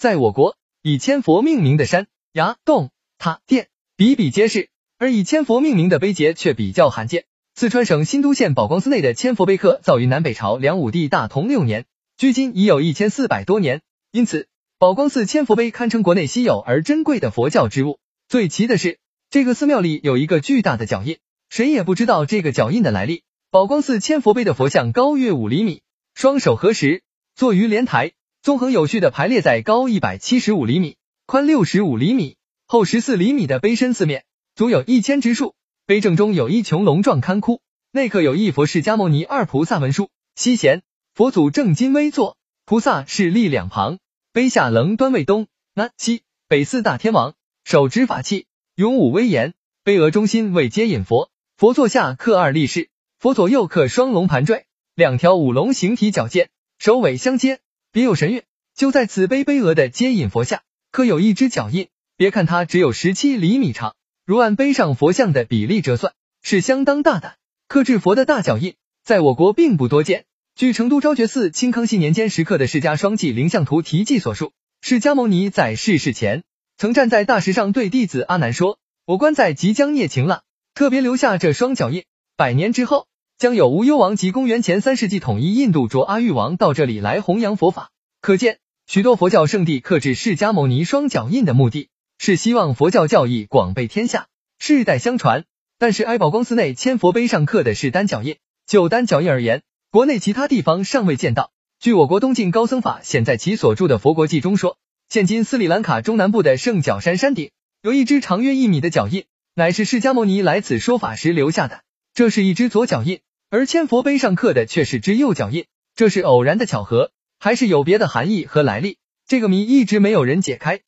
[0.00, 3.68] 在我国，以千佛命名的山、崖、洞、塔、殿
[3.98, 7.26] 比比皆是，而以千佛命名的碑碣却比较罕见。
[7.54, 11.84] 四川省新都县宝光寺内的千佛碑刻造于南北朝梁武帝大同六年，
[12.16, 17.98] 距今已有一千四百多年，因此宝光寺千佛碑堪称国内稀有而珍贵的佛教之物。
[18.26, 18.98] 最奇的是，
[19.28, 21.18] 这个寺庙里有一个巨大的脚印，
[21.50, 23.22] 谁也不知道这个脚印的来历。
[23.50, 25.82] 宝光寺千佛碑的佛像高约五厘米，
[26.14, 27.02] 双手合十，
[27.34, 28.12] 坐于莲台，
[28.42, 30.96] 纵横有序的排列在高一百七十五厘米、
[31.26, 34.24] 宽六十五厘米、厚十四厘米的碑身四面，
[34.54, 35.54] 足有一千之数。
[35.84, 43.98] 碑正中有一穹隆状龛窟，内刻有一佛释迦牟尼二菩萨文书，西贤佛祖正襟危坐，菩萨是立两旁。
[44.32, 49.52] 碑下棱端为东、南、西北四大天王，手执法器，勇武威严。
[49.84, 52.88] 碑额中心为接引佛，佛座下刻二力士，
[53.18, 54.64] 佛左右刻双龙盘坠，
[54.94, 57.60] 两条五龙形体矫健，首尾相接，
[57.92, 58.42] 别有神韵。
[58.74, 63.94] 就在此碑碑额的接引佛下，刻有一只脚印，别看它只有十七厘米长。
[64.24, 67.36] 如按碑上佛像的比例折算，是相当大的。
[67.68, 68.74] 刻制佛的大脚印，
[69.04, 70.24] 在我国并不多见。
[70.54, 76.42] 据成都昭觉寺清康熙年间石刻的释迦双髻灵像图题记所述，释迦牟尼在逝世前，
[76.76, 80.42] 曾站在大石上对弟子阿难说：“我观在即将灭情了，
[80.74, 82.04] 特别留下这双脚印。
[82.36, 83.06] 百年之后，
[83.40, 87.90] 将有无忧王及公元前三世纪统一印度卓阿育王到这里来弘扬佛法。
[88.20, 91.88] 可见，许多佛教圣地刻制释迦牟尼双脚印的目的。”
[92.20, 94.26] 是希望佛教教义广被天下，
[94.58, 95.46] 世代相传。
[95.78, 101.50] 但是，哀宝光寺内千佛碑上刻的是单脚印，就单脚印而言，国内其他地方尚未见到。
[101.80, 104.76] 据我国东晋高僧法显在其所著的《佛国记》中说，
[105.08, 111.80] 现今斯里兰卡中南部的圣角山山顶有一只长约一米的脚印，乃是释迦牟尼来此说法时留下的。
[112.12, 113.20] 这是一只左脚印，
[113.52, 118.98] 而千佛碑上刻的却是只右脚印，这是偶然的巧合，还是有别的含义和来历？
[119.26, 120.78] 这个谜一直没有人解开。